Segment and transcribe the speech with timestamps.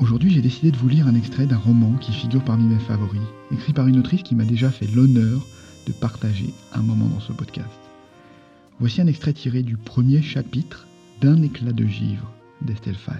[0.00, 3.20] Aujourd'hui, j'ai décidé de vous lire un extrait d'un roman qui figure parmi mes favoris,
[3.50, 5.44] écrit par une autrice qui m'a déjà fait l'honneur
[5.86, 7.66] de partager un moment dans ce podcast.
[8.78, 10.86] Voici un extrait tiré du premier chapitre
[11.20, 12.30] d'un éclat de givre
[12.62, 13.16] d'Estelle Faye.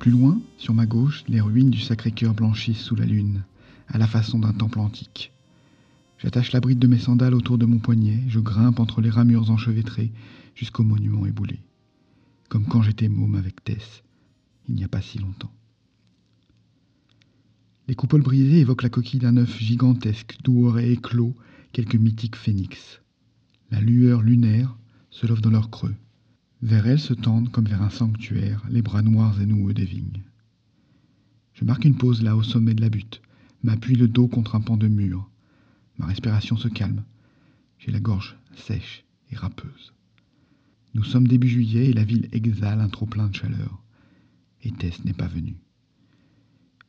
[0.00, 3.44] Plus loin, sur ma gauche, les ruines du Sacré-Cœur blanchissent sous la lune,
[3.86, 5.32] à la façon d'un temple antique.
[6.22, 9.50] J'attache la bride de mes sandales autour de mon poignet, je grimpe entre les ramures
[9.50, 10.12] enchevêtrées
[10.54, 11.58] jusqu'au monument éboulé.
[12.48, 14.04] Comme quand j'étais môme avec Tess,
[14.68, 15.50] il n'y a pas si longtemps.
[17.88, 21.34] Les coupoles brisées évoquent la coquille d'un œuf gigantesque d'où aurait éclos
[21.72, 23.00] quelques mythiques phénix.
[23.72, 24.78] La lueur lunaire
[25.10, 25.96] se love dans leur creux.
[26.62, 30.22] Vers elles se tendent, comme vers un sanctuaire, les bras noirs et noueux des vignes.
[31.54, 33.22] Je marque une pause là au sommet de la butte,
[33.64, 35.28] m'appuie le dos contre un pan de mur.
[35.98, 37.04] Ma respiration se calme.
[37.78, 39.92] J'ai la gorge sèche et râpeuse.
[40.94, 43.82] Nous sommes début juillet et la ville exhale un trop-plein de chaleur.
[44.62, 45.56] Et Tess n'est pas venue.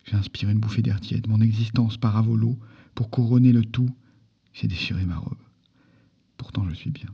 [0.06, 1.28] J'inspire une bouffée d'air tiède.
[1.28, 2.58] Mon existence part à volo.
[2.96, 3.90] Pour couronner le tout,
[4.52, 5.38] j'ai déchiré ma robe.
[6.38, 7.10] Pourtant, je suis bien.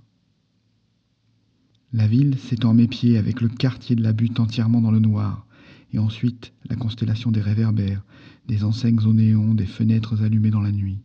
[1.93, 4.99] La ville s'étend à mes pieds avec le quartier de la butte entièrement dans le
[4.99, 5.47] noir,
[5.91, 8.03] et ensuite la constellation des réverbères,
[8.47, 10.99] des enseignes au néon, des fenêtres allumées dans la nuit.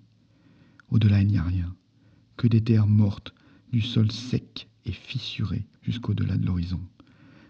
[0.94, 1.74] Au-delà, il n'y a rien,
[2.36, 3.34] que des terres mortes,
[3.72, 6.78] du sol sec et fissuré jusqu'au-delà de l'horizon.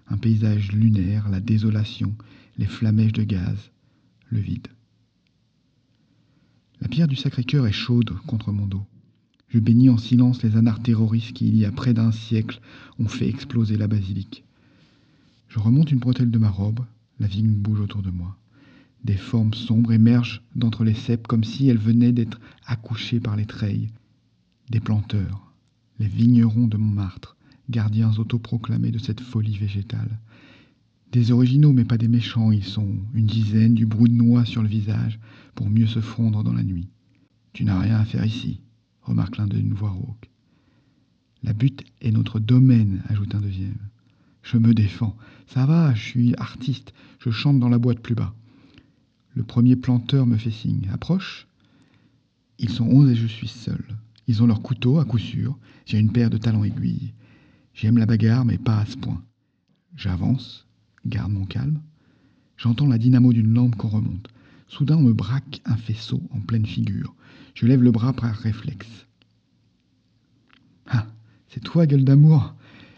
[0.08, 2.16] Un paysage lunaire, la désolation,
[2.56, 3.70] les flamèches de gaz,
[4.30, 4.68] le vide.
[6.80, 8.86] La pierre du Sacré-Cœur est chaude contre mon dos.
[9.48, 12.62] Je bénis en silence les anards terroristes qui, il y a près d'un siècle,
[12.98, 14.42] ont fait exploser la basilique.
[15.48, 16.80] Je remonte une bretelle de ma robe,
[17.20, 18.38] la vigne bouge autour de moi.
[19.04, 23.44] Des formes sombres émergent d'entre les cèpes comme si elles venaient d'être accouchées par les
[23.44, 23.90] treilles.
[24.70, 25.52] Des planteurs,
[25.98, 27.36] les vignerons de Montmartre,
[27.68, 30.18] gardiens autoproclamés de cette folie végétale.
[31.12, 34.62] Des originaux, mais pas des méchants, ils sont une dizaine, du brou de noix sur
[34.62, 35.20] le visage,
[35.54, 36.88] pour mieux se fondre dans la nuit.
[37.52, 38.60] Tu n'as rien à faire ici,
[39.02, 40.30] remarque l'un d'une voix rauque.
[41.42, 43.76] La butte est notre domaine, ajoute un deuxième.
[44.42, 45.16] Je me défends.
[45.46, 48.34] Ça va, je suis artiste, je chante dans la boîte plus bas.
[49.34, 50.88] Le premier planteur me fait signe.
[50.92, 51.46] Approche.
[52.58, 53.82] Ils sont onze et je suis seul.
[54.26, 55.58] Ils ont leur couteau, à coup sûr.
[55.86, 57.12] J'ai une paire de talons aiguilles.
[57.74, 59.22] J'aime la bagarre, mais pas à ce point.
[59.96, 60.66] J'avance,
[61.04, 61.80] garde mon calme.
[62.56, 64.28] J'entends la dynamo d'une lampe qu'on remonte.
[64.68, 67.14] Soudain, on me braque un faisceau en pleine figure.
[67.54, 69.06] Je lève le bras par réflexe.
[70.86, 71.06] Ah,
[71.48, 72.54] c'est toi, gueule d'amour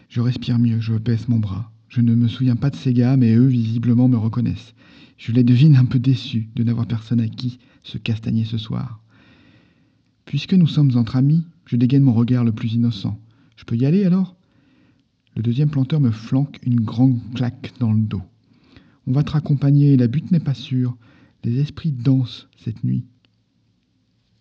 [0.09, 1.71] Je respire mieux, je baisse mon bras.
[1.89, 4.73] Je ne me souviens pas de ces gars, mais eux, visiblement, me reconnaissent.
[5.17, 9.01] Je les devine un peu déçus de n'avoir personne à qui se castagner ce soir.
[10.25, 13.19] Puisque nous sommes entre amis, je dégaine mon regard le plus innocent.
[13.55, 14.35] Je peux y aller alors?
[15.35, 18.23] Le deuxième planteur me flanque une grande claque dans le dos.
[19.05, 20.97] On va te raccompagner, la butte n'est pas sûre.
[21.43, 23.05] Les esprits dansent cette nuit.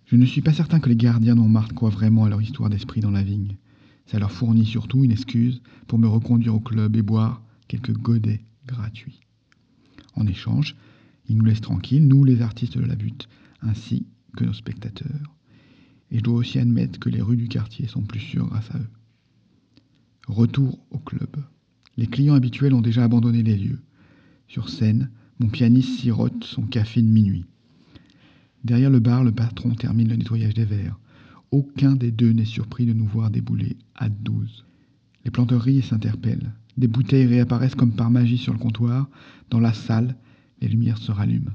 [0.06, 2.70] Je ne suis pas certain que les gardiens de Montmartre croient vraiment à leur histoire
[2.70, 3.56] d'esprit dans la vigne.
[4.06, 8.40] Ça leur fournit surtout une excuse pour me reconduire au club et boire quelques godets
[8.66, 9.20] gratuits.
[10.14, 10.76] En échange,
[11.28, 13.28] ils nous laissent tranquilles, nous les artistes de la butte,
[13.62, 14.06] ainsi
[14.36, 15.34] que nos spectateurs.
[16.10, 18.78] Et je dois aussi admettre que les rues du quartier sont plus sûres grâce à
[18.78, 18.88] eux.
[20.28, 21.36] Retour au club.
[21.96, 23.80] Les clients habituels ont déjà abandonné les lieux.
[24.48, 27.46] Sur scène, mon pianiste sirote son café de minuit.
[28.64, 30.98] Derrière le bar, le patron termine le nettoyage des verres.
[31.56, 34.66] Aucun des deux n'est surpris de nous voir débouler à douze.
[35.24, 36.52] Les planteurs rient et s'interpellent.
[36.76, 39.08] Des bouteilles réapparaissent comme par magie sur le comptoir.
[39.48, 40.16] Dans la salle,
[40.60, 41.54] les lumières se rallument.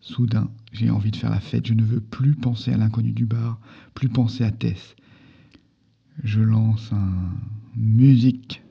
[0.00, 1.68] Soudain, j'ai envie de faire la fête.
[1.68, 3.60] Je ne veux plus penser à l'inconnu du bar,
[3.94, 4.96] plus penser à Tess.
[6.24, 7.30] Je lance un
[7.76, 8.64] musique.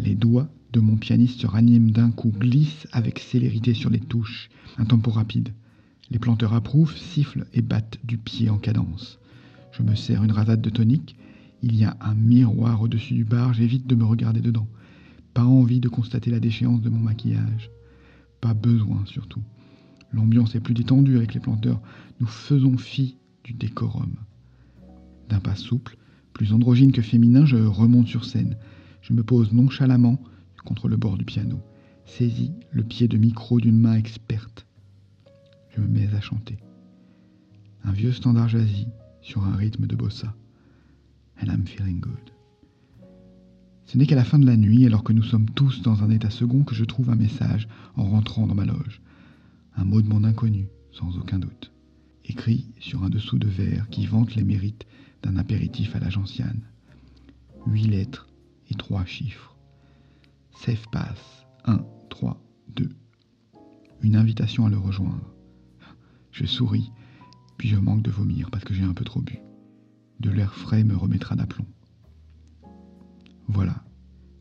[0.00, 4.48] Les doigts de mon pianiste se raniment d'un coup, glissent avec célérité sur les touches.
[4.78, 5.50] Un tempo rapide.
[6.10, 9.20] Les planteurs approuvent, sifflent et battent du pied en cadence.
[9.76, 11.16] Je me sers une rasade de tonique.
[11.62, 14.68] Il y a un miroir au-dessus du bar, j'évite de me regarder dedans.
[15.32, 17.70] Pas envie de constater la déchéance de mon maquillage.
[18.40, 19.42] Pas besoin surtout.
[20.12, 21.80] L'ambiance est plus détendue avec les planteurs.
[22.20, 24.14] Nous faisons fi du décorum.
[25.28, 25.96] D'un pas souple,
[26.32, 28.56] plus androgyne que féminin, je remonte sur scène.
[29.00, 30.20] Je me pose nonchalamment
[30.64, 31.60] contre le bord du piano,
[32.04, 34.66] saisis le pied de micro d'une main experte
[35.74, 36.58] je me mets à chanter.
[37.84, 38.88] Un vieux standard jazzy
[39.24, 40.32] sur un rythme de bossa.
[41.42, 42.30] And I'm feeling good.
[43.86, 46.10] Ce n'est qu'à la fin de la nuit, alors que nous sommes tous dans un
[46.10, 49.02] état second, que je trouve un message en rentrant dans ma loge.
[49.76, 51.72] Un mot de mon inconnu, sans aucun doute.
[52.24, 54.86] Écrit sur un dessous de verre qui vante les mérites
[55.22, 56.60] d'un apéritif à la gentiane.
[57.66, 58.28] huit lettres
[58.70, 59.56] et trois chiffres.
[60.54, 62.40] Safe Pass 1, 3,
[62.76, 62.88] 2.
[64.02, 65.34] Une invitation à le rejoindre.
[66.30, 66.90] Je souris,
[67.68, 69.38] je manque de vomir parce que j'ai un peu trop bu.
[70.20, 71.66] De l'air frais me remettra d'aplomb.
[73.48, 73.84] Voilà.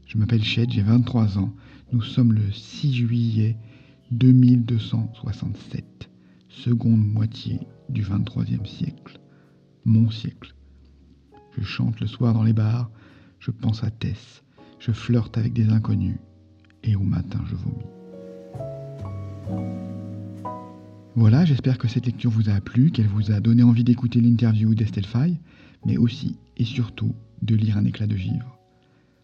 [0.05, 1.53] Je m'appelle Ched, j'ai 23 ans.
[1.91, 3.57] Nous sommes le 6 juillet
[4.11, 6.09] 2267,
[6.49, 7.59] seconde moitié
[7.89, 9.19] du 23e siècle.
[9.85, 10.55] Mon siècle.
[11.57, 12.91] Je chante le soir dans les bars,
[13.39, 14.43] je pense à Tess,
[14.79, 16.17] je flirte avec des inconnus,
[16.83, 18.02] et au matin je vomis.
[21.23, 24.75] Voilà, j'espère que cette lecture vous a plu, qu'elle vous a donné envie d'écouter l'interview
[24.75, 25.39] d'Estelle Faye,
[25.85, 28.59] mais aussi et surtout de lire un éclat de givre.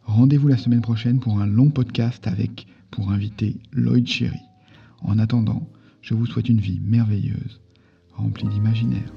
[0.05, 4.39] Rendez-vous la semaine prochaine pour un long podcast avec, pour inviter, Lloyd Cherry.
[5.01, 5.67] En attendant,
[6.01, 7.59] je vous souhaite une vie merveilleuse,
[8.13, 9.11] remplie d'imaginaire.